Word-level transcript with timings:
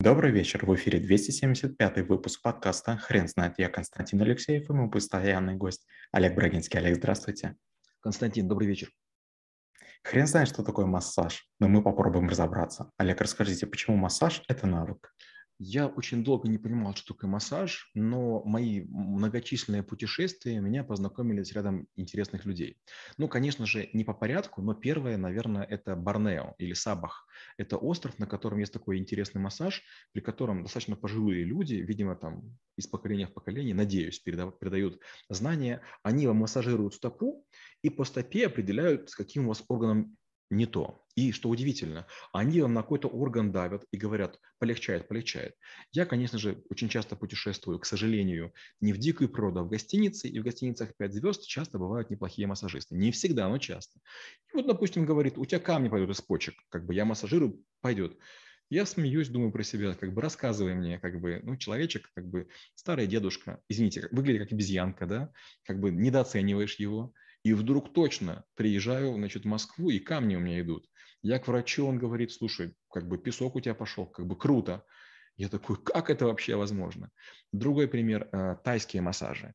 Добрый 0.00 0.30
вечер, 0.30 0.64
в 0.64 0.72
эфире 0.76 1.00
275 1.00 2.08
выпуск 2.08 2.40
подкаста 2.40 2.96
«Хрен 2.98 3.26
знает». 3.26 3.54
Я 3.58 3.68
Константин 3.68 4.22
Алексеев 4.22 4.70
и 4.70 4.72
мой 4.72 4.88
постоянный 4.88 5.56
гость 5.56 5.88
Олег 6.12 6.36
Брагинский. 6.36 6.78
Олег, 6.78 6.98
здравствуйте. 6.98 7.56
Константин, 7.98 8.46
добрый 8.46 8.68
вечер. 8.68 8.92
Хрен 10.04 10.28
знает, 10.28 10.46
что 10.46 10.62
такое 10.62 10.86
массаж, 10.86 11.48
но 11.58 11.66
мы 11.66 11.82
попробуем 11.82 12.28
разобраться. 12.28 12.92
Олег, 12.96 13.20
расскажите, 13.20 13.66
почему 13.66 13.96
массаж– 13.96 14.40
это 14.48 14.68
навык? 14.68 15.12
Я 15.60 15.88
очень 15.88 16.22
долго 16.22 16.48
не 16.48 16.56
понимал, 16.56 16.94
что 16.94 17.14
такое 17.14 17.28
массаж, 17.28 17.90
но 17.94 18.44
мои 18.44 18.84
многочисленные 18.84 19.82
путешествия 19.82 20.60
меня 20.60 20.84
познакомили 20.84 21.42
с 21.42 21.50
рядом 21.50 21.88
интересных 21.96 22.44
людей. 22.44 22.80
Ну, 23.16 23.26
конечно 23.26 23.66
же, 23.66 23.90
не 23.92 24.04
по 24.04 24.14
порядку, 24.14 24.62
но 24.62 24.74
первое, 24.74 25.16
наверное, 25.16 25.64
это 25.64 25.96
Борнео 25.96 26.54
или 26.58 26.74
Сабах. 26.74 27.26
Это 27.56 27.76
остров, 27.76 28.20
на 28.20 28.28
котором 28.28 28.60
есть 28.60 28.72
такой 28.72 28.98
интересный 28.98 29.40
массаж, 29.40 29.82
при 30.12 30.20
котором 30.20 30.62
достаточно 30.62 30.94
пожилые 30.94 31.42
люди, 31.42 31.74
видимо, 31.74 32.14
там 32.14 32.56
из 32.76 32.86
поколения 32.86 33.26
в 33.26 33.34
поколение, 33.34 33.74
надеюсь, 33.74 34.20
передают 34.20 35.00
знания, 35.28 35.82
они 36.04 36.28
вам 36.28 36.36
массажируют 36.36 36.94
стопу 36.94 37.44
и 37.82 37.90
по 37.90 38.04
стопе 38.04 38.46
определяют, 38.46 39.10
с 39.10 39.16
каким 39.16 39.46
у 39.46 39.48
вас 39.48 39.64
органом 39.66 40.16
не 40.50 40.66
то. 40.66 41.04
И 41.14 41.32
что 41.32 41.48
удивительно, 41.48 42.06
они 42.32 42.60
вам 42.60 42.74
на 42.74 42.82
какой-то 42.82 43.08
орган 43.08 43.50
давят 43.50 43.84
и 43.90 43.96
говорят, 43.96 44.38
полегчает, 44.58 45.08
полегчает. 45.08 45.56
Я, 45.92 46.06
конечно 46.06 46.38
же, 46.38 46.62
очень 46.70 46.88
часто 46.88 47.16
путешествую, 47.16 47.80
к 47.80 47.86
сожалению, 47.86 48.52
не 48.80 48.92
в 48.92 48.98
дикую 48.98 49.28
природу, 49.28 49.60
а 49.60 49.62
в 49.64 49.68
гостинице, 49.68 50.28
и 50.28 50.38
в 50.38 50.44
гостиницах 50.44 50.96
5 50.96 51.12
звезд 51.12 51.46
часто 51.46 51.78
бывают 51.78 52.10
неплохие 52.10 52.46
массажисты. 52.46 52.94
Не 52.94 53.10
всегда, 53.10 53.48
но 53.48 53.58
часто. 53.58 53.98
И 54.52 54.56
вот, 54.56 54.66
допустим, 54.66 55.04
говорит, 55.04 55.38
у 55.38 55.44
тебя 55.44 55.60
камни 55.60 55.88
пойдут 55.88 56.10
из 56.10 56.20
почек, 56.20 56.54
как 56.68 56.86
бы 56.86 56.94
я 56.94 57.04
массажирую, 57.04 57.64
пойдет. 57.80 58.16
Я 58.70 58.84
смеюсь, 58.84 59.28
думаю 59.28 59.50
про 59.50 59.62
себя, 59.62 59.94
как 59.94 60.12
бы 60.12 60.20
рассказывай 60.20 60.74
мне, 60.74 60.98
как 60.98 61.20
бы, 61.20 61.40
ну, 61.42 61.56
человечек, 61.56 62.10
как 62.14 62.28
бы 62.28 62.48
старый 62.74 63.06
дедушка, 63.06 63.62
извините, 63.68 64.08
выглядит 64.12 64.42
как 64.42 64.52
обезьянка, 64.52 65.06
да, 65.06 65.32
как 65.64 65.80
бы 65.80 65.90
недооцениваешь 65.90 66.78
его, 66.78 67.14
и 67.48 67.54
вдруг 67.54 67.94
точно 67.94 68.44
приезжаю, 68.56 69.14
значит, 69.14 69.44
в 69.44 69.48
Москву, 69.48 69.88
и 69.88 69.98
камни 69.98 70.36
у 70.36 70.38
меня 70.38 70.60
идут. 70.60 70.86
Я 71.22 71.38
к 71.38 71.48
врачу, 71.48 71.86
он 71.86 71.98
говорит, 71.98 72.30
слушай, 72.30 72.74
как 72.90 73.08
бы 73.08 73.16
песок 73.16 73.56
у 73.56 73.60
тебя 73.60 73.74
пошел, 73.74 74.04
как 74.04 74.26
бы 74.26 74.36
круто. 74.36 74.84
Я 75.38 75.48
такой, 75.48 75.82
как 75.82 76.10
это 76.10 76.26
вообще 76.26 76.56
возможно? 76.56 77.10
Другой 77.50 77.88
пример, 77.88 78.28
э, 78.32 78.56
тайские 78.62 79.00
массажи. 79.00 79.54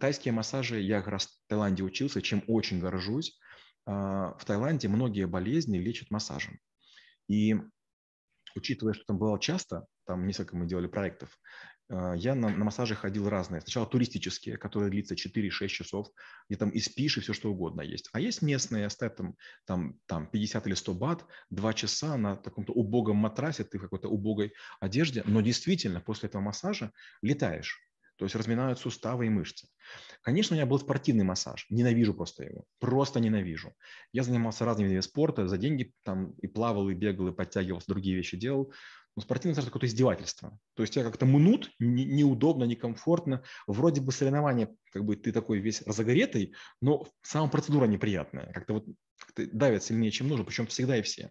Тайские 0.00 0.32
массажи, 0.32 0.80
я 0.80 0.98
как 0.98 1.08
раз 1.08 1.26
в 1.26 1.48
Таиланде 1.48 1.84
учился, 1.84 2.20
чем 2.20 2.42
очень 2.48 2.80
горжусь. 2.80 3.38
А, 3.86 4.36
в 4.36 4.44
Таиланде 4.44 4.88
многие 4.88 5.28
болезни 5.28 5.78
лечат 5.78 6.10
массажем. 6.10 6.58
И 7.28 7.54
учитывая, 8.54 8.94
что 8.94 9.04
там 9.04 9.18
бывало 9.18 9.40
часто, 9.40 9.86
там 10.06 10.26
несколько 10.26 10.56
мы 10.56 10.66
делали 10.66 10.86
проектов, 10.86 11.38
а, 11.90 12.14
я 12.14 12.34
на, 12.34 12.48
на 12.48 12.64
массажи 12.64 12.94
ходил 12.94 13.28
разные. 13.28 13.60
Сначала 13.60 13.86
туристические, 13.86 14.56
которые 14.56 14.90
длятся 14.90 15.14
4-6 15.14 15.68
часов, 15.68 16.08
где 16.48 16.58
там 16.58 16.70
и 16.70 16.80
спишь, 16.80 17.18
и 17.18 17.20
все 17.20 17.32
что 17.32 17.50
угодно 17.50 17.82
есть. 17.82 18.08
А 18.12 18.20
есть 18.20 18.42
местные, 18.42 18.88
стоят 18.90 19.16
там, 19.16 19.34
там, 19.66 19.98
там 20.06 20.26
50 20.26 20.66
или 20.66 20.74
100 20.74 20.94
бат, 20.94 21.26
2 21.50 21.74
часа 21.74 22.16
на 22.16 22.36
таком-то 22.36 22.72
убогом 22.72 23.16
матрасе, 23.16 23.64
ты 23.64 23.78
в 23.78 23.82
какой-то 23.82 24.08
убогой 24.08 24.52
одежде, 24.80 25.22
но 25.26 25.40
действительно 25.40 26.00
после 26.00 26.28
этого 26.28 26.42
массажа 26.42 26.92
летаешь. 27.22 27.89
То 28.20 28.24
есть 28.24 28.36
разминают 28.36 28.78
суставы 28.78 29.24
и 29.24 29.30
мышцы. 29.30 29.66
Конечно, 30.20 30.52
у 30.52 30.58
меня 30.58 30.66
был 30.66 30.78
спортивный 30.78 31.24
массаж. 31.24 31.64
Ненавижу 31.70 32.12
просто 32.12 32.44
его. 32.44 32.66
Просто 32.78 33.18
ненавижу. 33.18 33.72
Я 34.12 34.24
занимался 34.24 34.66
разными 34.66 34.88
видами 34.88 35.00
спорта, 35.00 35.48
за 35.48 35.56
деньги 35.56 35.94
там 36.02 36.32
и 36.32 36.46
плавал, 36.46 36.90
и 36.90 36.94
бегал, 36.94 37.28
и 37.28 37.32
подтягивался, 37.32 37.86
другие 37.88 38.14
вещи 38.14 38.36
делал. 38.36 38.74
Но 39.16 39.22
спортивный 39.22 39.52
массаж– 39.52 39.64
какое-то 39.72 39.86
издевательство. 39.86 40.58
То 40.74 40.82
есть 40.82 40.92
тебя 40.92 41.04
как-то 41.04 41.24
мнут, 41.24 41.70
не, 41.78 42.04
неудобно, 42.04 42.64
некомфортно. 42.64 43.42
Вроде 43.66 44.02
бы 44.02 44.12
соревнование, 44.12 44.68
как 44.92 45.06
бы 45.06 45.16
ты 45.16 45.32
такой 45.32 45.60
весь 45.60 45.80
разогретый, 45.86 46.54
но 46.82 47.06
сама 47.22 47.48
процедура 47.48 47.86
неприятная. 47.86 48.52
Как-то 48.52 48.74
вот 48.74 48.84
как 49.34 49.56
давит 49.56 49.82
сильнее, 49.82 50.10
чем 50.10 50.28
нужно, 50.28 50.44
причем 50.44 50.66
всегда 50.66 50.98
и 50.98 51.00
все. 51.00 51.30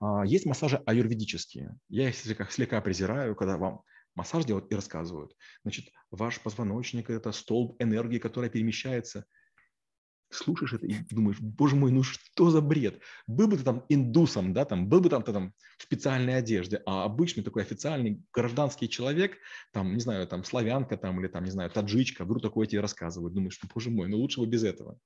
А, 0.00 0.26
есть 0.26 0.46
массажи 0.46 0.82
аюрведические. 0.84 1.78
Я 1.88 2.08
их 2.08 2.16
слегка 2.16 2.80
презираю, 2.80 3.36
когда 3.36 3.56
вам 3.56 3.82
массаж 4.14 4.44
делают 4.44 4.70
и 4.70 4.74
рассказывают. 4.74 5.36
Значит, 5.62 5.86
ваш 6.10 6.40
позвоночник– 6.40 7.10
это 7.10 7.32
столб 7.32 7.76
энергии, 7.80 8.18
которая 8.18 8.50
перемещается– 8.50 9.24
слушаешь 10.34 10.72
это 10.72 10.86
и 10.86 10.94
думаешь, 11.10 11.38
боже 11.40 11.76
мой, 11.76 11.90
ну 11.92 12.02
что 12.02 12.50
за 12.50 12.60
бред? 12.60 13.00
Был 13.26 13.48
бы 13.48 13.56
ты 13.56 13.64
там 13.64 13.84
индусом, 13.88 14.52
да, 14.52 14.64
там, 14.64 14.88
был 14.88 15.00
бы 15.00 15.08
там 15.08 15.22
ты 15.22 15.32
там 15.32 15.52
в 15.78 15.82
специальной 15.82 16.36
одежде, 16.36 16.82
а 16.86 17.04
обычный 17.04 17.42
такой 17.42 17.62
официальный 17.62 18.22
гражданский 18.32 18.88
человек, 18.88 19.36
там, 19.72 19.94
не 19.94 20.00
знаю, 20.00 20.26
там, 20.26 20.44
славянка 20.44 20.96
там 20.96 21.20
или 21.20 21.28
там, 21.28 21.44
не 21.44 21.50
знаю, 21.50 21.70
таджичка, 21.70 22.24
вдруг 22.24 22.42
такое 22.42 22.66
тебе 22.66 22.80
рассказывают. 22.80 23.34
Думаешь, 23.34 23.58
боже 23.74 23.90
мой, 23.90 24.08
ну 24.08 24.18
лучше 24.18 24.40
бы 24.40 24.46
без 24.46 24.64
этого. 24.64 24.98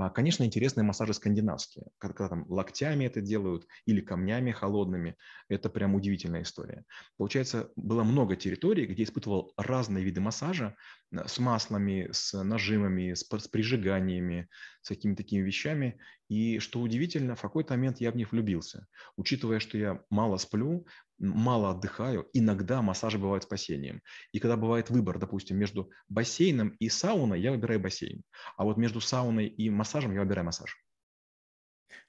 А, 0.00 0.08
конечно, 0.08 0.44
интересные 0.44 0.82
массажи 0.82 1.12
скандинавские, 1.12 1.88
когда, 1.98 2.26
там 2.30 2.46
локтями 2.48 3.04
это 3.04 3.20
делают 3.20 3.66
или 3.84 4.00
камнями 4.00 4.50
холодными. 4.50 5.16
Это 5.50 5.68
прям 5.68 5.94
удивительная 5.94 6.40
история. 6.40 6.84
Получается, 7.18 7.70
было 7.76 8.02
много 8.02 8.34
территорий, 8.34 8.86
где 8.86 9.02
испытывал 9.02 9.52
разные 9.58 10.02
виды 10.02 10.22
массажа 10.22 10.74
э, 11.12 11.28
с 11.28 11.38
маслами, 11.38 12.08
с 12.12 12.32
нажимами, 12.42 13.12
с, 13.12 13.26
с 13.28 13.48
прижиганиями, 13.48 14.48
с 14.80 14.88
какими-то 14.88 15.22
такими 15.22 15.42
вещами. 15.42 16.00
И 16.30 16.60
что 16.60 16.80
удивительно, 16.80 17.36
в 17.36 17.42
какой-то 17.42 17.74
момент 17.74 18.00
я 18.00 18.10
в 18.10 18.16
них 18.16 18.32
влюбился. 18.32 18.86
Учитывая, 19.16 19.58
что 19.58 19.76
я 19.76 20.02
мало 20.08 20.38
сплю, 20.38 20.86
мало 21.20 21.70
отдыхаю, 21.70 22.28
иногда 22.32 22.82
массажи 22.82 23.18
бывают 23.18 23.44
спасением. 23.44 24.02
И 24.32 24.40
когда 24.40 24.56
бывает 24.56 24.90
выбор, 24.90 25.18
допустим, 25.18 25.58
между 25.58 25.90
бассейном 26.08 26.70
и 26.80 26.88
сауной, 26.88 27.40
я 27.40 27.52
выбираю 27.52 27.78
бассейн. 27.80 28.22
А 28.56 28.64
вот 28.64 28.78
между 28.78 29.00
сауной 29.00 29.46
и 29.46 29.70
массажем 29.70 30.12
я 30.12 30.20
выбираю 30.20 30.46
массаж. 30.46 30.76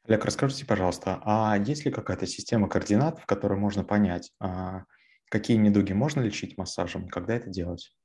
Олег, 0.05 0.25
расскажите, 0.25 0.65
пожалуйста, 0.65 1.21
а 1.25 1.57
есть 1.57 1.85
ли 1.85 1.91
какая-то 1.91 2.25
система 2.25 2.67
координат, 2.67 3.19
в 3.19 3.25
которой 3.25 3.59
можно 3.59 3.83
понять, 3.83 4.31
а, 4.39 4.85
какие 5.29 5.57
недуги 5.57 5.93
можно 5.93 6.21
лечить 6.21 6.57
массажем, 6.57 7.07
когда 7.07 7.35
это 7.35 7.49
делать? 7.49 7.95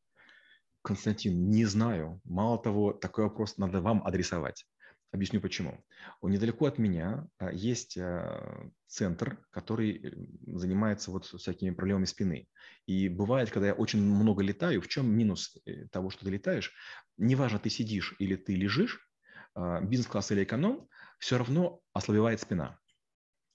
Константин, 0.83 1.49
не 1.51 1.65
знаю. 1.65 2.21
Мало 2.25 2.59
того, 2.59 2.93
такой 2.93 3.25
вопрос 3.25 3.57
надо 3.57 3.81
вам 3.81 4.07
адресовать. 4.07 4.67
Объясню 5.17 5.41
почему. 5.41 5.83
Недалеко 6.21 6.67
от 6.67 6.77
меня 6.77 7.27
а, 7.39 7.51
есть 7.51 7.97
а, 7.97 8.69
центр, 8.87 9.43
который 9.51 9.97
э, 9.97 10.11
занимается 10.47 11.11
вот 11.11 11.25
всякими 11.25 11.71
проблемами 11.71 12.05
спины. 12.05 12.49
И 12.85 13.09
бывает, 13.09 13.51
когда 13.51 13.69
я 13.69 13.73
очень 13.73 14.03
много 14.03 14.43
летаю, 14.43 14.83
в 14.83 14.89
чем 14.89 15.09
минус 15.09 15.57
э, 15.65 15.89
того, 15.89 16.11
что 16.11 16.27
ты 16.27 16.31
летаешь? 16.31 16.75
Неважно, 17.17 17.59
ты 17.59 17.71
сидишь 17.71 18.15
или 18.19 18.37
ты 18.37 18.57
лежишь, 18.57 19.11
а, 19.55 19.81
бизнес-класс 19.81 20.33
или 20.33 20.45
эконом, 20.45 20.87
все 21.19 21.39
равно 21.39 21.81
ослабевает 21.95 22.43
спина. 22.43 22.79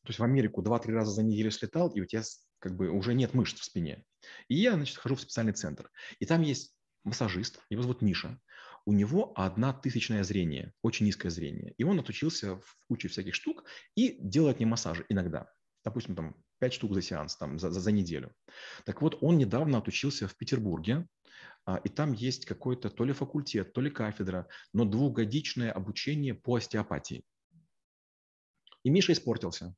То 0.02 0.08
есть 0.08 0.18
в 0.18 0.24
Америку 0.24 0.64
2-3 0.64 0.92
раза 0.94 1.12
за 1.12 1.22
неделю 1.22 1.52
слетал, 1.52 1.90
и 1.90 2.02
у 2.02 2.08
тебя 2.08 2.24
как 2.58 2.76
бы 2.76 2.90
уже 2.90 3.14
нет 3.14 3.36
мышц 3.36 3.60
в 3.60 3.66
спине. 3.66 4.04
И 4.48 4.56
я, 4.56 4.74
значит, 4.74 4.98
хожу 4.98 5.14
в 5.14 5.22
специальный 5.22 5.54
центр. 5.54 5.92
И 6.18 6.26
там 6.26 6.42
есть 6.42 6.76
массажист, 7.04 7.60
его 7.70 7.84
зовут 7.84 8.02
Миша 8.02 8.40
у 8.86 8.94
него 8.94 9.34
одна 9.36 9.74
тысячное 9.74 10.24
зрение, 10.24 10.74
очень 10.82 11.06
низкое 11.06 11.32
зрение. 11.32 11.74
И 11.78 11.84
он 11.84 12.00
отучился 12.00 12.58
в 12.58 12.78
куче 12.88 13.08
всяких 13.08 13.36
штук 13.36 13.64
и 13.96 14.18
делает 14.20 14.58
мне 14.58 14.66
массажи 14.66 15.06
иногда. 15.10 15.52
Допустим, 15.84 16.16
там 16.16 16.36
5 16.60 16.74
штук 16.74 16.94
за 16.94 17.02
сеанс, 17.02 17.36
там, 17.38 17.60
за, 17.60 17.72
за, 17.72 17.80
за 17.80 17.92
неделю. 17.92 18.34
Так 18.86 19.02
вот, 19.02 19.18
он 19.22 19.38
недавно 19.38 19.80
отучился 19.80 20.28
в 20.28 20.36
Петербурге, 20.36 21.08
а, 21.66 21.78
и 21.78 21.90
там 21.90 22.14
есть 22.14 22.46
какой-то 22.46 22.90
то 22.90 23.04
ли 23.04 23.14
факультет, 23.14 23.74
то 23.74 23.82
ли 23.82 23.90
кафедра, 23.90 24.48
но 24.74 24.86
двухгодичное 24.86 25.72
обучение 25.72 26.34
по 26.34 26.56
остеопатии. 26.56 27.24
И 28.84 28.90
Миша 28.90 29.14
испортился. 29.14 29.76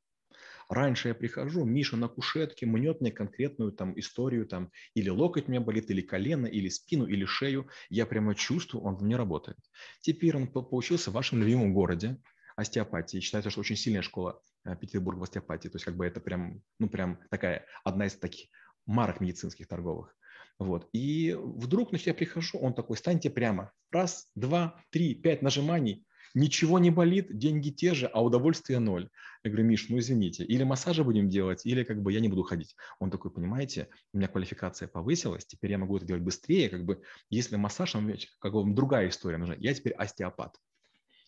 Раньше 0.68 1.08
я 1.08 1.14
прихожу, 1.14 1.64
Миша 1.64 1.96
на 1.96 2.08
кушетке 2.08 2.66
мнет 2.66 3.00
мне 3.00 3.12
конкретную 3.12 3.72
там 3.72 3.98
историю, 3.98 4.46
там, 4.46 4.70
или 4.94 5.08
локоть 5.08 5.48
меня 5.48 5.60
болит, 5.60 5.90
или 5.90 6.00
колено, 6.00 6.46
или 6.46 6.68
спину, 6.68 7.06
или 7.06 7.24
шею. 7.24 7.68
Я 7.90 8.06
прямо 8.06 8.34
чувствую, 8.34 8.84
он 8.84 8.96
в 8.96 9.02
мне 9.02 9.16
работает. 9.16 9.58
Теперь 10.00 10.36
он 10.36 10.48
поучился 10.48 11.10
в 11.10 11.14
вашем 11.14 11.40
любимом 11.40 11.74
городе, 11.74 12.18
остеопатии. 12.56 13.20
Считается, 13.20 13.50
что 13.50 13.60
очень 13.60 13.76
сильная 13.76 14.02
школа 14.02 14.40
э, 14.64 14.76
Петербурга 14.76 15.20
в 15.20 15.22
остеопатии. 15.24 15.68
То 15.68 15.76
есть 15.76 15.84
как 15.84 15.96
бы 15.96 16.06
это 16.06 16.20
прям, 16.20 16.62
ну 16.78 16.88
прям 16.88 17.18
такая, 17.30 17.66
одна 17.84 18.06
из 18.06 18.14
таких 18.14 18.48
марок 18.86 19.20
медицинских 19.20 19.66
торговых. 19.66 20.16
Вот. 20.58 20.88
И 20.92 21.36
вдруг, 21.36 21.88
значит, 21.88 22.06
я 22.06 22.14
прихожу, 22.14 22.58
он 22.58 22.74
такой, 22.74 22.96
станьте 22.96 23.28
прямо. 23.28 23.72
Раз, 23.90 24.30
два, 24.34 24.80
три, 24.90 25.14
пять 25.14 25.42
нажиманий 25.42 26.06
ничего 26.34 26.78
не 26.78 26.90
болит, 26.90 27.36
деньги 27.36 27.70
те 27.70 27.94
же, 27.94 28.06
а 28.06 28.22
удовольствие 28.22 28.78
ноль. 28.78 29.08
Я 29.42 29.50
говорю, 29.50 29.66
Миш, 29.66 29.88
ну 29.88 29.98
извините, 29.98 30.44
или 30.44 30.62
массажи 30.64 31.04
будем 31.04 31.28
делать, 31.28 31.64
или 31.64 31.84
как 31.84 32.02
бы 32.02 32.12
я 32.12 32.20
не 32.20 32.28
буду 32.28 32.42
ходить. 32.42 32.76
Он 32.98 33.10
такой, 33.10 33.30
понимаете, 33.30 33.88
у 34.12 34.18
меня 34.18 34.28
квалификация 34.28 34.88
повысилась, 34.88 35.46
теперь 35.46 35.70
я 35.70 35.78
могу 35.78 35.96
это 35.96 36.06
делать 36.06 36.22
быстрее, 36.22 36.68
как 36.68 36.84
бы 36.84 37.02
если 37.30 37.56
массаж, 37.56 37.96
как 38.40 38.52
бы 38.52 38.74
другая 38.74 39.08
история 39.08 39.38
нужна. 39.38 39.54
Я 39.58 39.74
теперь 39.74 39.92
остеопат. 39.92 40.56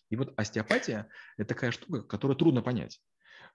И 0.09 0.15
вот 0.15 0.33
остеопатия– 0.37 1.07
это 1.37 1.49
такая 1.49 1.71
штука, 1.71 2.01
которую 2.01 2.37
трудно 2.37 2.61
понять. 2.61 3.01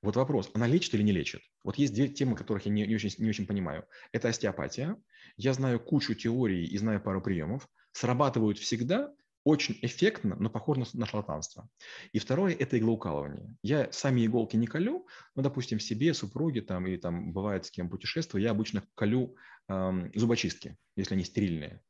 Вот 0.02 0.16
вопрос, 0.16 0.50
она 0.54 0.66
лечит 0.66 0.94
или 0.94 1.02
не 1.02 1.12
лечит? 1.12 1.42
Вот 1.62 1.76
есть 1.76 1.94
две 1.94 2.08
темы, 2.08 2.36
которых 2.36 2.66
я 2.66 2.72
не, 2.72 2.86
не, 2.86 2.94
очень, 2.94 3.10
не 3.18 3.30
очень 3.30 3.46
понимаю. 3.46 3.84
Это 4.10 4.28
остеопатия. 4.28 4.96
Я 5.36 5.54
знаю 5.54 5.78
кучу 5.78 6.14
теорий 6.14 6.64
и 6.64 6.76
знаю 6.76 7.00
пару 7.00 7.22
приемов. 7.22 7.68
Срабатывают 7.92 8.58
всегда, 8.58 9.12
очень 9.44 9.78
эффектно, 9.82 10.36
но 10.38 10.48
похоже 10.48 10.84
на 10.94 11.06
шарлатанство. 11.06 11.68
И 12.12 12.18
второе– 12.18 12.54
это 12.58 12.78
иглоукалывание. 12.78 13.56
Я 13.62 13.90
сами 13.92 14.24
иголки 14.24 14.56
не 14.56 14.66
колю, 14.66 15.06
но, 15.34 15.42
допустим, 15.42 15.80
себе, 15.80 16.14
супруге 16.14 16.62
там, 16.62 16.86
или 16.86 16.96
там 16.96 17.32
бывает 17.32 17.66
с 17.66 17.70
кем 17.70 17.90
путешествую, 17.90 18.42
я 18.42 18.50
обычно 18.52 18.84
колю 18.94 19.36
эм, 19.68 20.12
зубочистки, 20.14 20.76
если 20.96 21.14
они 21.14 21.24
стерильные. 21.24 21.82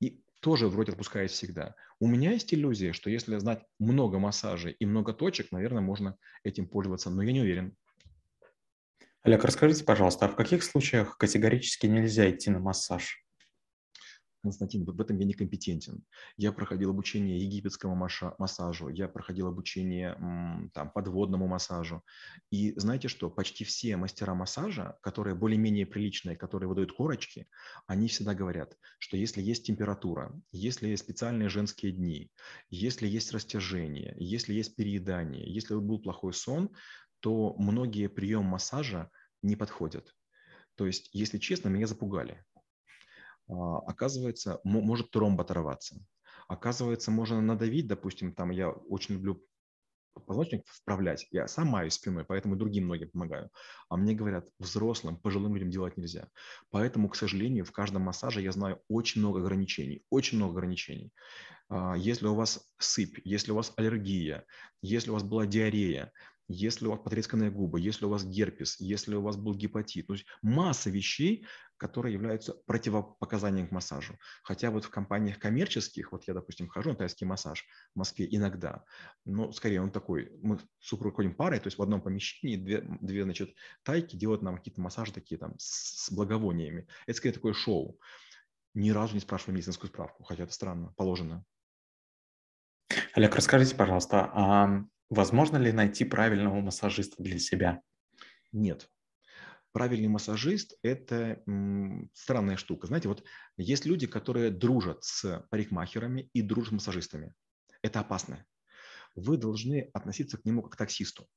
И 0.00 0.22
тоже 0.40 0.68
вроде 0.68 0.92
отпускает 0.92 1.30
всегда. 1.30 1.74
У 2.00 2.06
меня 2.06 2.32
есть 2.32 2.52
иллюзия, 2.52 2.92
что 2.92 3.08
если 3.08 3.38
знать 3.38 3.64
много 3.78 4.18
массажей 4.18 4.72
и 4.72 4.84
много 4.84 5.12
точек, 5.12 5.52
наверное, 5.52 5.82
можно 5.82 6.16
этим 6.44 6.68
пользоваться, 6.68 7.10
но 7.10 7.22
я 7.22 7.32
не 7.32 7.40
уверен. 7.40 7.76
Олег, 9.22 9.44
расскажите, 9.44 9.84
пожалуйста, 9.84 10.26
а 10.26 10.28
в 10.28 10.34
каких 10.34 10.64
случаях 10.64 11.16
категорически 11.16 11.86
нельзя 11.86 12.28
идти 12.28 12.50
на 12.50 12.58
массаж? 12.58 13.24
Константин, 14.42 14.84
в 14.84 15.00
этом 15.00 15.18
я 15.18 15.24
некомпетентен. 15.24 16.04
Я 16.36 16.52
проходил 16.52 16.90
обучение 16.90 17.38
египетскому 17.38 17.94
массажу, 17.94 18.88
я 18.88 19.08
проходил 19.08 19.46
обучение 19.46 20.14
там, 20.74 20.90
подводному 20.90 21.46
массажу. 21.46 22.02
И 22.50 22.78
знаете 22.78 23.06
что, 23.08 23.30
почти 23.30 23.64
все 23.64 23.96
мастера 23.96 24.34
массажа, 24.34 24.98
которые 25.00 25.36
более-менее 25.36 25.86
приличные, 25.86 26.36
которые 26.36 26.68
выдают 26.68 26.92
корочки, 26.92 27.46
они 27.86 28.08
всегда 28.08 28.34
говорят, 28.34 28.76
что 28.98 29.16
если 29.16 29.40
есть 29.40 29.64
температура, 29.64 30.32
если 30.50 30.88
есть 30.88 31.04
специальные 31.04 31.48
женские 31.48 31.92
дни, 31.92 32.32
если 32.68 33.06
есть 33.06 33.32
растяжение, 33.32 34.14
если 34.18 34.54
есть 34.54 34.74
переедание, 34.74 35.52
если 35.52 35.74
был 35.76 36.00
плохой 36.00 36.34
сон, 36.34 36.70
то 37.20 37.54
многие 37.56 38.08
приемы 38.08 38.50
массажа 38.50 39.08
не 39.42 39.54
подходят. 39.54 40.12
То 40.74 40.86
есть, 40.86 41.10
если 41.12 41.38
честно, 41.38 41.68
меня 41.68 41.86
запугали. 41.86 42.44
А, 43.48 43.78
оказывается, 43.78 44.60
может 44.64 45.10
тромб 45.10 45.40
оторваться. 45.40 45.96
Оказывается, 46.48 47.10
можно 47.10 47.40
надавить, 47.40 47.86
допустим, 47.86 48.34
там 48.34 48.50
я 48.50 48.70
очень 48.70 49.14
люблю 49.14 49.42
позвоночник 50.14 50.62
вправлять. 50.66 51.26
Я 51.30 51.48
сам 51.48 51.68
маюсь 51.68 51.94
спиной, 51.94 52.24
поэтому 52.24 52.56
другим 52.56 52.84
многим 52.84 53.10
помогаю. 53.10 53.50
А 53.88 53.96
мне 53.96 54.14
говорят, 54.14 54.48
взрослым, 54.58 55.16
пожилым 55.16 55.54
людям 55.54 55.70
делать 55.70 55.96
нельзя. 55.96 56.28
Поэтому, 56.70 57.08
к 57.08 57.16
сожалению, 57.16 57.64
в 57.64 57.72
каждом 57.72 58.02
массаже 58.02 58.42
я 58.42 58.52
знаю 58.52 58.80
очень 58.88 59.20
много 59.20 59.40
ограничений. 59.40 60.04
Очень 60.10 60.38
много 60.38 60.58
ограничений. 60.58 61.12
А, 61.68 61.94
если 61.96 62.26
у 62.26 62.34
вас 62.34 62.72
сыпь, 62.78 63.20
если 63.24 63.52
у 63.52 63.56
вас 63.56 63.72
аллергия, 63.76 64.44
если 64.82 65.10
у 65.10 65.14
вас 65.14 65.22
была 65.22 65.46
диарея, 65.46 66.12
если 66.48 66.86
у 66.86 66.90
вас 66.90 67.00
потресканные 67.00 67.50
губы, 67.50 67.80
если 67.80 68.04
у 68.04 68.08
вас 68.08 68.24
герпес, 68.24 68.80
если 68.80 69.14
у 69.14 69.22
вас 69.22 69.36
был 69.36 69.54
гепатит. 69.54 70.06
То 70.06 70.14
есть 70.14 70.26
масса 70.42 70.90
вещей, 70.90 71.46
которые 71.76 72.14
являются 72.14 72.54
противопоказанием 72.66 73.68
к 73.68 73.72
массажу. 73.72 74.16
Хотя 74.42 74.70
вот 74.70 74.84
в 74.84 74.90
компаниях 74.90 75.38
коммерческих, 75.38 76.12
вот 76.12 76.28
я, 76.28 76.34
допустим, 76.34 76.68
хожу 76.68 76.90
на 76.90 76.96
тайский 76.96 77.26
массаж 77.26 77.66
в 77.94 77.98
Москве 77.98 78.28
иногда, 78.30 78.84
но 79.24 79.50
скорее 79.52 79.82
он 79.82 79.90
такой, 79.90 80.30
мы 80.42 80.58
с 80.58 80.62
супругой 80.78 81.16
ходим 81.16 81.34
парой, 81.34 81.58
то 81.58 81.66
есть 81.66 81.78
в 81.78 81.82
одном 81.82 82.00
помещении 82.00 82.56
две, 82.56 82.82
две 83.00 83.24
значит, 83.24 83.54
тайки 83.82 84.14
делают 84.14 84.42
нам 84.42 84.58
какие-то 84.58 84.80
массажи 84.80 85.12
такие 85.12 85.38
там 85.38 85.54
с 85.58 86.10
благовониями. 86.12 86.86
Это 87.06 87.16
скорее 87.16 87.34
такое 87.34 87.52
шоу. 87.52 87.98
Ни 88.74 88.90
разу 88.90 89.14
не 89.14 89.20
спрашиваю 89.20 89.56
медицинскую 89.56 89.88
справку, 89.88 90.22
хотя 90.22 90.44
это 90.44 90.52
странно, 90.52 90.94
положено. 90.96 91.44
Олег, 93.14 93.34
расскажите, 93.34 93.74
пожалуйста, 93.74 94.30
а 94.32 94.84
возможно 95.12 95.58
ли 95.58 95.72
найти 95.72 96.04
правильного 96.04 96.60
массажиста 96.60 97.22
для 97.22 97.38
себя? 97.38 97.82
Нет, 98.50 98.88
правильный 99.72 100.08
массажист– 100.08 100.74
это 100.82 101.42
странная 102.14 102.56
штука. 102.56 102.86
Знаете, 102.86 103.08
вот 103.08 103.22
есть 103.56 103.84
люди, 103.84 104.06
которые 104.06 104.50
дружат 104.50 105.04
с 105.04 105.46
парикмахерами 105.50 106.30
и 106.32 106.40
дружат 106.40 106.70
с 106.70 106.72
массажистами. 106.72 107.34
Это 107.82 108.00
опасно. 108.00 108.44
Вы 109.14 109.36
должны 109.36 109.90
относиться 109.92 110.38
к 110.38 110.44
нему 110.46 110.62
как 110.62 110.72
к 110.72 110.76
таксисту. 110.76 111.28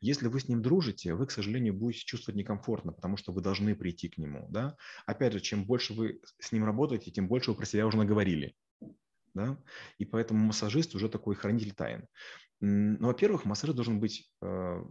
Если 0.00 0.28
вы 0.28 0.40
с 0.40 0.48
ним 0.48 0.60
дружите, 0.60 1.14
вы, 1.14 1.26
к 1.26 1.30
сожалению, 1.30 1.72
будете 1.72 2.04
чувствовать 2.04 2.36
некомфортно, 2.36 2.92
потому 2.92 3.16
что 3.16 3.32
вы 3.32 3.40
должны 3.40 3.74
прийти 3.74 4.10
к 4.10 4.18
нему. 4.18 4.46
Да? 4.50 4.76
Опять 5.06 5.32
же, 5.32 5.40
чем 5.40 5.64
больше 5.64 5.94
вы 5.94 6.20
с 6.38 6.52
ним 6.52 6.64
работаете, 6.64 7.10
тем 7.10 7.28
больше 7.28 7.52
вы 7.52 7.56
про 7.56 7.64
себя 7.64 7.86
уже 7.86 7.96
наговорили. 7.96 8.56
Да? 9.36 9.58
И 9.98 10.06
поэтому 10.06 10.46
массажист 10.46 10.94
уже 10.94 11.08
такой 11.08 11.34
хранитель 11.34 11.74
тайн. 11.74 12.08
Ну, 12.60 13.06
во-первых, 13.06 13.44
массажист 13.44 13.76
должен 13.76 14.00
быть 14.00 14.32
э, 14.40 14.82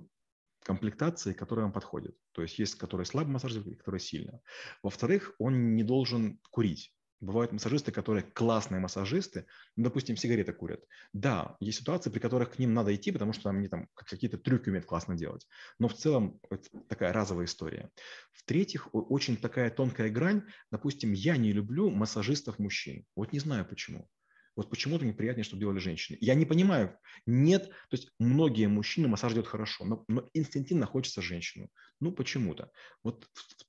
комплектации, 0.64 1.34
которая 1.34 1.66
вам 1.66 1.74
подходит. 1.74 2.16
То 2.32 2.44
есть 2.44 2.60
есть, 2.60 2.76
которые 2.76 3.06
слабо 3.06 3.32
массажируют, 3.32 3.80
которые 3.80 4.00
сильно. 4.00 4.40
Во-вторых, 4.84 5.34
он 5.40 5.76
не 5.76 5.84
должен 5.84 6.40
курить. 6.52 6.94
Бывают 7.22 7.54
массажисты, 7.54 7.92
которые 7.92 8.24
классные 8.24 8.80
массажисты, 8.80 9.48
ну, 9.76 9.86
допустим, 9.86 10.16
сигареты 10.16 10.54
курят. 10.54 10.84
Да, 11.12 11.56
есть 11.60 11.80
ситуации, 11.80 12.12
при 12.12 12.20
которых 12.20 12.52
к 12.52 12.60
ним 12.60 12.76
надо 12.76 12.94
идти, 12.94 13.12
потому 13.12 13.34
что 13.34 13.50
они 13.50 13.68
там 13.68 13.88
какие-то 13.96 14.38
трюки 14.38 14.70
умеют 14.70 14.86
классно 14.86 15.16
делать. 15.16 15.48
Но 15.80 15.88
в 15.88 15.96
целом 15.96 16.40
это 16.52 16.70
такая 16.88 17.14
разовая 17.14 17.48
история. 17.48 17.90
В-третьих, 18.32 18.90
очень 18.94 19.38
такая 19.38 19.72
тонкая 19.72 20.12
грань. 20.12 20.44
Допустим, 20.70 21.14
я 21.14 21.36
не 21.38 21.52
люблю 21.52 21.90
массажистов 21.90 22.60
мужчин. 22.60 23.06
Вот 23.16 23.34
не 23.34 23.40
знаю 23.40 23.66
почему. 23.66 24.08
Вот 24.56 24.70
почему-то 24.70 25.04
мне 25.04 25.14
приятнее, 25.14 25.44
чтобы 25.44 25.60
делали 25.60 25.80
женщины. 25.80 26.18
Я 26.22 26.34
не 26.34 26.46
понимаю, 26.46 26.98
нет, 27.26 27.68
то 27.68 27.94
есть 27.94 28.12
многие 28.20 28.68
мужчины 28.68 29.08
массаж 29.08 29.34
делают 29.34 29.50
хорошо, 29.50 29.86
но, 29.86 30.06
но 30.08 30.30
инстинктивно 30.34 30.86
хочется 30.86 31.22
женщину. 31.22 31.70
Ну, 32.00 32.12
почему-то. 32.12 32.72
Вот 33.04 33.28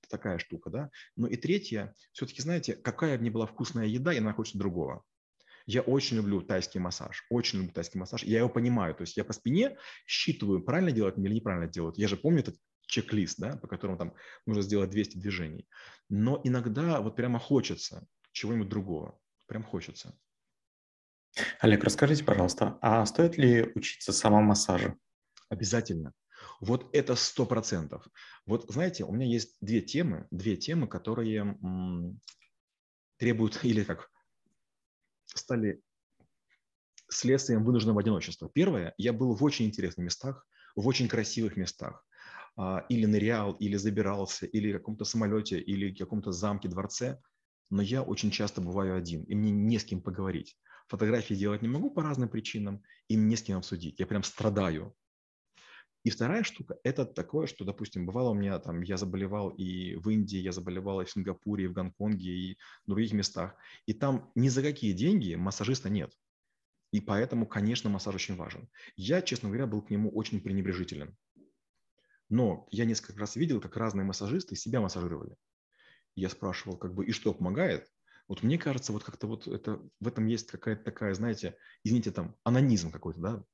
такая 0.09 0.39
штука, 0.39 0.71
да. 0.71 0.91
Ну 1.17 1.27
и 1.27 1.37
третье, 1.37 1.95
все-таки, 2.13 2.43
знаете, 2.43 2.75
какая 2.75 3.19
ни 3.19 3.31
была 3.31 3.47
вкусная 3.47 3.87
еда, 3.87 4.13
и 4.13 4.19
она 4.19 4.33
хочется 4.33 4.59
другого. 4.59 5.03
Я 5.67 5.83
очень 5.83 6.17
люблю 6.17 6.41
тайский 6.43 6.79
массаж, 6.79 7.27
очень 7.29 7.59
люблю 7.59 7.73
тайский 7.73 7.99
массаж. 7.99 8.23
Я 8.23 8.39
его 8.39 8.49
понимаю, 8.49 8.95
то 8.95 9.03
есть 9.03 9.17
я 9.17 9.25
по 9.25 9.33
спине 9.33 9.77
считываю, 10.07 10.63
правильно 10.63 10.93
делать 10.93 11.19
или 11.19 11.35
неправильно 11.35 11.67
делать. 11.67 11.99
Я 11.99 12.07
же 12.07 12.17
помню 12.17 12.41
этот 12.41 12.57
чек-лист, 12.87 13.41
да, 13.41 13.57
по 13.57 13.67
которому 13.67 13.99
там 13.99 14.15
нужно 14.47 14.63
сделать 14.63 14.91
200 14.91 15.19
движений. 15.19 15.69
Но 16.09 16.41
иногда 16.45 17.01
вот 17.01 17.17
прямо 17.17 17.41
хочется 17.41 18.07
чего-нибудь 18.31 18.69
другого. 18.69 19.19
Прям 19.47 19.65
хочется. 19.65 20.17
Олег, 21.61 21.85
расскажите, 21.85 22.25
пожалуйста, 22.25 22.79
а 22.81 23.05
стоит 23.07 23.37
ли 23.37 23.73
учиться 23.75 24.13
самомассажу? 24.13 24.99
Обязательно. 25.49 26.13
Вот 26.61 26.95
это 26.95 27.15
сто 27.15 27.47
процентов. 27.47 28.07
Вот 28.47 28.67
знаете, 28.69 29.05
у 29.05 29.13
меня 29.13 29.27
есть 29.27 29.57
две 29.61 29.81
темы, 29.81 30.27
две 30.31 30.57
темы, 30.57 30.87
которые 30.87 31.57
требуют 33.19 33.65
или 33.65 33.85
как 33.85 34.11
стали 35.27 35.81
следствием 37.09 37.65
вынужденного 37.65 38.01
одиночества. 38.01 38.51
Первое, 38.53 38.95
я 38.99 39.13
был 39.13 39.35
в 39.35 39.45
очень 39.45 39.67
интересных 39.67 40.05
местах, 40.07 40.47
в 40.75 40.87
очень 40.87 41.09
красивых 41.09 41.57
местах. 41.57 42.05
А, 42.57 42.85
или 42.89 43.05
нырял, 43.05 43.53
или 43.53 43.77
забирался, 43.77 44.47
или 44.47 44.73
в 44.73 44.79
каком-то 44.79 45.05
самолете, 45.05 45.61
или 45.61 45.95
в 45.95 45.99
каком-то 45.99 46.33
замке, 46.33 46.69
дворце. 46.69 47.21
Но 47.71 47.83
я 47.83 48.03
очень 48.03 48.31
часто 48.31 48.61
бываю 48.61 48.97
один, 48.97 49.25
и 49.25 49.35
мне 49.35 49.51
не 49.51 49.79
с 49.79 49.85
кем 49.85 50.01
поговорить. 50.01 50.57
Фотографии 50.89 51.35
делать 51.35 51.63
не 51.63 51.69
могу 51.69 51.91
по 51.91 52.03
разным 52.03 52.29
причинам, 52.29 52.83
и 53.09 53.17
не 53.17 53.37
с 53.37 53.43
кем 53.43 53.59
обсудить. 53.59 53.99
Я 53.99 54.07
прям 54.07 54.23
страдаю. 54.23 54.95
И 56.05 56.11
вторая 56.11 56.45
штука– 56.45 56.79
это 56.85 57.05
такое, 57.05 57.49
что, 57.49 57.65
допустим, 57.65 58.07
бывало 58.07 58.31
у 58.31 58.35
меня 58.35 58.57
там, 58.61 58.81
я 58.83 58.97
заболевал 58.97 59.51
и 59.51 59.97
в 59.97 60.09
Индии, 60.09 60.39
я 60.39 60.53
заболевал 60.53 61.01
и 61.01 61.05
в 61.05 61.11
Сингапуре, 61.11 61.65
и 61.65 61.67
в 61.67 61.73
Гонконге, 61.73 62.31
и 62.31 62.59
в 62.85 62.89
других 62.89 63.13
местах. 63.13 63.57
И 63.87 63.93
там 63.93 64.31
ни 64.37 64.49
за 64.49 64.63
какие 64.63 64.93
деньги 64.93 65.35
массажиста 65.35 65.91
нет. 65.91 66.13
И 66.93 67.01
поэтому, 67.01 67.45
конечно, 67.45 67.91
массаж 67.91 68.15
очень 68.15 68.37
важен. 68.37 68.69
Я, 68.95 69.21
честно 69.21 69.49
говоря, 69.49 69.67
был 69.67 69.83
к 69.83 69.91
нему 69.91 70.11
очень 70.11 70.41
пренебрежителен. 70.41 71.17
Но 72.29 72.69
я 72.71 72.85
несколько 72.85 73.19
раз 73.19 73.35
видел, 73.35 73.61
как 73.61 73.77
разные 73.77 74.05
массажисты 74.05 74.55
себя 74.55 74.81
массажировали. 74.81 75.37
Я 76.15 76.29
спрашивал, 76.29 76.79
как 76.79 76.95
бы, 76.95 77.05
и 77.05 77.11
что 77.11 77.35
помогает? 77.35 77.91
Вот 78.29 78.43
мне 78.43 78.59
кажется, 78.59 78.93
вот 78.93 79.05
как-то 79.05 79.27
вот 79.27 79.47
это, 79.47 79.81
в 80.01 80.09
этом 80.09 80.27
есть 80.27 80.51
какая-то 80.51 80.83
такая, 80.83 81.15
знаете, 81.15 81.57
извините, 81.85 82.11
там, 82.11 82.37
анонизм 82.45 82.91
какой-то, 82.91 83.21
да, 83.21 83.45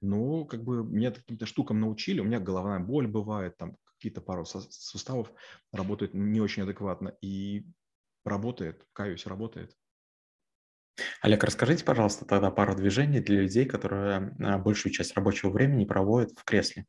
но 0.00 0.44
как 0.44 0.64
бы 0.64 0.84
меня 0.84 1.12
каким-то 1.12 1.46
штукам 1.46 1.80
научили, 1.80 2.20
у 2.20 2.24
меня 2.24 2.40
головная 2.40 2.80
боль 2.80 3.06
бывает, 3.06 3.56
там 3.56 3.76
какие-то 3.96 4.20
пару 4.20 4.44
суставов 4.44 5.32
работают 5.72 6.12
не 6.12 6.40
очень 6.40 6.64
адекватно, 6.64 7.16
и 7.20 7.64
работает, 8.24 8.86
каюсь, 8.92 9.26
работает. 9.26 9.76
Олег, 11.22 11.44
расскажите, 11.44 11.84
пожалуйста, 11.84 12.24
тогда 12.26 12.50
пару 12.50 12.74
движений 12.74 13.20
для 13.20 13.42
людей, 13.42 13.64
которые 13.64 14.36
а, 14.40 14.58
большую 14.58 14.92
часть 14.92 15.14
рабочего 15.14 15.50
времени 15.50 15.84
проводят 15.84 16.38
в 16.38 16.44
кресле. 16.44 16.86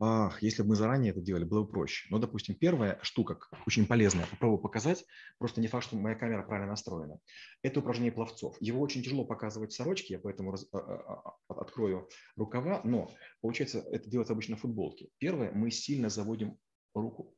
Ах, 0.00 0.42
если 0.42 0.62
бы 0.62 0.70
мы 0.70 0.76
заранее 0.76 1.12
это 1.12 1.20
делали, 1.20 1.44
было 1.44 1.62
бы 1.62 1.68
проще. 1.68 2.08
Но, 2.10 2.18
допустим, 2.18 2.56
первая 2.56 2.98
штука, 3.02 3.38
очень 3.66 3.86
полезная, 3.86 4.26
попробую 4.26 4.58
показать, 4.58 5.04
просто 5.38 5.60
не 5.60 5.68
факт, 5.68 5.86
что 5.86 5.96
моя 5.96 6.16
камера 6.16 6.42
правильно 6.42 6.70
настроена. 6.70 7.18
Это 7.62 7.80
упражнение 7.80 8.12
пловцов. 8.12 8.56
Его 8.60 8.80
очень 8.80 9.02
тяжело 9.02 9.24
показывать 9.24 9.72
в 9.72 9.76
сорочке, 9.76 10.14
я 10.14 10.20
поэтому 10.20 10.50
раз, 10.50 10.66
а, 10.72 10.78
а, 10.78 11.36
а, 11.48 11.60
открою 11.60 12.08
рукава, 12.36 12.80
но 12.82 13.10
получается 13.40 13.84
это 13.92 14.10
делается 14.10 14.32
обычно 14.32 14.56
в 14.56 14.60
футболке. 14.60 15.10
Первое, 15.18 15.52
мы 15.52 15.70
сильно 15.70 16.08
заводим 16.08 16.58
руку 16.92 17.36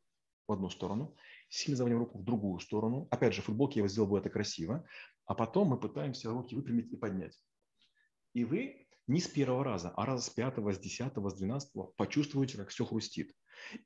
в 0.49 0.53
одну 0.53 0.71
сторону, 0.71 1.15
сильно 1.51 1.77
заводим 1.77 1.99
руку 1.99 2.19
в 2.19 2.25
другую 2.25 2.61
сторону. 2.61 3.07
Опять 3.11 3.35
же, 3.35 3.43
в 3.43 3.47
футболке 3.47 3.81
я 3.81 3.89
сделал 3.89 4.09
бы 4.09 4.19
это 4.19 4.31
красиво, 4.31 4.87
а 5.27 5.35
потом 5.35 5.69
мы 5.69 5.79
пытаемся 5.79 6.31
руки 6.31 6.55
выпрямить 6.55 6.91
и 6.91 6.97
поднять. 6.97 7.39
И 8.33 8.45
вы 8.45 8.86
не 9.07 9.21
с 9.21 9.29
первого 9.29 9.65
раза, 9.65 9.91
а 9.97 10.05
раза 10.07 10.25
с 10.25 10.31
пятого, 10.31 10.73
с 10.73 10.79
десятого, 10.79 11.31
с 11.31 11.35
двенадцатого 11.35 11.93
почувствуете, 11.97 12.59
как 12.59 12.69
все 12.69 12.85
хрустит. 12.85 13.33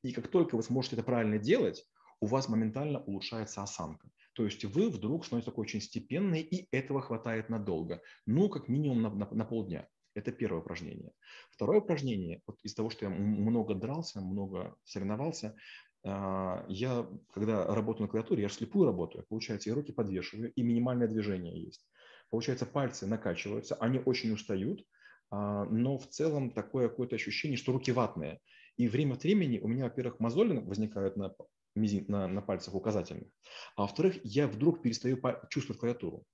И 0.03 0.13
как 0.13 0.29
только 0.29 0.57
вы 0.57 0.63
сможете 0.63 0.97
это 0.97 1.05
правильно 1.05 1.39
делать, 1.39 1.85
у 2.21 2.27
вас 2.27 2.49
моментально 2.49 3.01
улучшается 3.01 3.63
осанка. 3.63 4.09
То 4.35 4.45
есть 4.45 4.65
вы 4.65 4.91
вдруг 4.91 5.25
становитесь 5.25 5.51
такой 5.51 5.63
очень 5.63 5.81
степенный, 5.81 6.41
и 6.41 6.69
этого 6.71 7.03
хватает 7.03 7.49
надолго. 7.49 8.01
Ну, 8.27 8.49
как 8.49 8.69
минимум 8.69 9.03
на, 9.03 9.11
на, 9.11 9.29
на 9.31 9.45
полдня. 9.45 9.89
Это 10.15 10.33
первое 10.33 10.61
упражнение. 10.61 11.13
Второе 11.51 11.81
упражнение, 11.81 12.43
вот 12.47 12.59
из 12.63 12.75
того, 12.75 12.91
что 12.91 13.07
я 13.07 13.11
много 13.11 13.75
дрался, 13.75 14.21
много 14.21 14.75
соревновался, 14.85 15.57
а, 16.05 16.65
я, 16.69 17.07
когда 17.33 17.67
работаю 17.67 18.03
на 18.03 18.09
клавиатуре, 18.09 18.43
я 18.43 18.49
слепую 18.49 18.87
работаю, 18.87 19.25
получается, 19.29 19.69
я 19.69 19.75
руки 19.75 19.93
подвешиваю, 19.93 20.53
и 20.53 20.63
минимальное 20.63 21.09
движение 21.09 21.63
есть. 21.63 21.87
Получается, 22.31 22.67
пальцы 22.67 23.07
накачиваются, 23.07 23.77
они 23.77 24.01
очень 24.05 24.33
устают, 24.33 24.85
но 25.31 25.99
в 25.99 26.09
целом 26.09 26.51
такое 26.51 26.89
какое-то 26.89 27.17
ощущение, 27.17 27.57
что 27.57 27.73
руки 27.73 27.93
ватные. 27.93 28.41
И 28.77 28.89
время 28.89 29.15
от 29.15 29.23
времени 29.23 29.59
у 29.59 29.69
меня, 29.69 29.85
во-первых, 29.85 30.21
мозоли 30.21 30.59
возникают 30.59 31.17
на, 31.17 31.35
на, 31.75 32.29
на 32.29 32.43
пальцах 32.43 32.75
указательных, 32.75 33.29
а 33.77 33.83
во-вторых, 33.83 34.19
я 34.25 34.49
вдруг 34.49 34.83
перестаю 34.83 35.21
чувствовать 35.51 35.81
клавиатуру. 35.81 36.25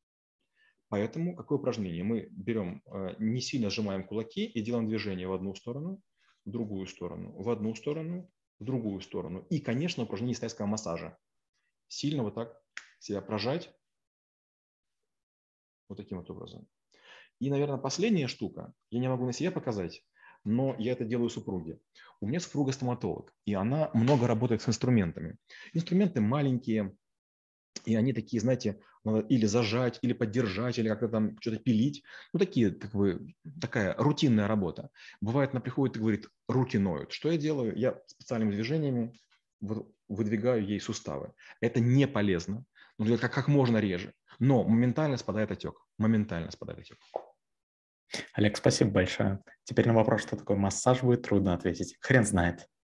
Поэтому 0.88 1.34
какое 1.34 1.58
упражнение? 1.58 2.04
Мы 2.04 2.28
берем, 2.30 2.82
э, 2.86 3.16
не 3.18 3.40
сильно 3.40 3.70
сжимаем 3.70 4.06
кулаки 4.06 4.44
и 4.44 4.62
делаем 4.62 4.86
движение 4.86 5.26
в 5.26 5.32
одну 5.32 5.54
сторону, 5.54 6.00
в 6.44 6.50
другую 6.50 6.86
сторону, 6.86 7.32
в 7.32 7.50
одну 7.50 7.74
сторону, 7.74 8.30
в 8.60 8.64
другую 8.64 9.00
сторону. 9.00 9.44
И, 9.50 9.58
конечно, 9.58 10.04
упражнение 10.04 10.36
тайского 10.36 10.66
массажа. 10.66 11.18
Сильно 11.88 12.22
вот 12.22 12.36
так 12.36 12.62
себя 13.00 13.20
прожать 13.20 13.74
вот 15.88 15.96
таким 15.96 16.18
вот 16.18 16.30
образом. 16.30 16.68
И, 17.38 17.50
наверное, 17.50 17.76
последняя 17.76 18.28
штука, 18.28 18.72
я 18.90 19.00
не 19.00 19.08
могу 19.08 19.26
на 19.26 19.32
себе 19.32 19.50
показать, 19.50 20.02
но 20.44 20.74
я 20.78 20.92
это 20.92 21.04
делаю 21.04 21.28
супруге. 21.28 21.78
У 22.20 22.26
меня 22.26 22.40
супруга 22.40 22.72
стоматолог, 22.72 23.34
и 23.44 23.54
она 23.54 23.90
много 23.92 24.26
работает 24.26 24.62
с 24.62 24.68
инструментами. 24.68 25.36
Инструменты 25.74 26.20
маленькие, 26.20 26.96
и 27.84 27.94
они 27.94 28.12
такие, 28.12 28.40
знаете, 28.40 28.80
надо 29.04 29.20
или 29.20 29.46
зажать, 29.46 29.98
или 30.02 30.12
поддержать, 30.12 30.78
или 30.78 30.88
как-то 30.88 31.08
там 31.08 31.38
что-то 31.40 31.58
пилить. 31.58 32.02
Ну, 32.32 32.38
такие, 32.38 32.70
как 32.70 32.92
бы, 32.92 33.34
такая 33.60 33.94
рутинная 33.96 34.48
работа. 34.48 34.90
Бывает, 35.20 35.50
она 35.52 35.60
приходит 35.60 35.96
и 35.96 36.00
говорит, 36.00 36.28
руки 36.48 36.78
ноют. 36.78 37.12
Что 37.12 37.30
я 37.30 37.38
делаю? 37.38 37.76
Я 37.76 38.00
специальными 38.06 38.52
движениями 38.52 39.18
выдвигаю 40.08 40.66
ей 40.66 40.80
суставы. 40.80 41.32
Это 41.60 41.80
не 41.80 42.06
полезно, 42.06 42.64
но 42.98 43.16
как, 43.18 43.32
как 43.32 43.48
можно 43.48 43.78
реже. 43.78 44.12
Но 44.38 44.64
моментально 44.64 45.16
спадает 45.16 45.50
отек. 45.50 45.74
Моментально 45.98 46.50
спадает 46.50 46.80
отек. 46.80 46.98
Олег, 48.34 48.56
спасибо 48.56 48.90
большое. 48.90 49.40
Теперь 49.64 49.86
на 49.86 49.94
вопрос, 49.94 50.22
что 50.22 50.36
такое 50.36 50.56
массаж, 50.56 51.02
будет 51.02 51.22
трудно 51.22 51.54
ответить. 51.54 51.96
Хрен 52.00 52.24
знает. 52.24 52.68